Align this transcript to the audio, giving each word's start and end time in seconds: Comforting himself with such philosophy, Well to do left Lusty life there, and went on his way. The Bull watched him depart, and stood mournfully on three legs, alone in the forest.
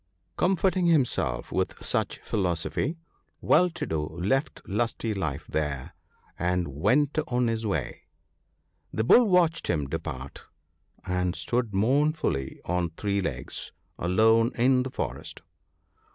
Comforting 0.35 0.87
himself 0.87 1.51
with 1.51 1.75
such 1.85 2.17
philosophy, 2.21 2.97
Well 3.39 3.69
to 3.69 3.85
do 3.85 4.01
left 4.07 4.59
Lusty 4.67 5.13
life 5.13 5.45
there, 5.47 5.93
and 6.39 6.69
went 6.69 7.19
on 7.27 7.45
his 7.45 7.67
way. 7.67 8.07
The 8.91 9.03
Bull 9.03 9.25
watched 9.29 9.67
him 9.67 9.85
depart, 9.87 10.43
and 11.05 11.35
stood 11.35 11.75
mournfully 11.75 12.59
on 12.65 12.89
three 12.97 13.21
legs, 13.21 13.73
alone 13.99 14.51
in 14.55 14.81
the 14.81 14.89
forest. 14.89 15.43